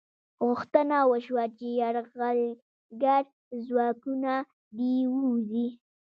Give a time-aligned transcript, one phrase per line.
[0.45, 3.23] غوښتنه وشوه چې یرغلګر
[3.67, 4.33] ځواکونه
[4.77, 5.67] دې ووځي.